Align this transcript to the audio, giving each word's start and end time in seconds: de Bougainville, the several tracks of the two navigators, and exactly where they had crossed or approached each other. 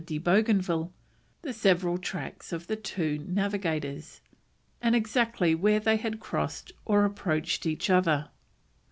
de 0.03 0.17
Bougainville, 0.17 0.91
the 1.43 1.53
several 1.53 1.99
tracks 1.99 2.51
of 2.51 2.65
the 2.65 2.75
two 2.75 3.19
navigators, 3.19 4.19
and 4.81 4.95
exactly 4.95 5.53
where 5.53 5.79
they 5.79 5.97
had 5.97 6.19
crossed 6.19 6.71
or 6.85 7.05
approached 7.05 7.67
each 7.67 7.87
other. 7.87 8.27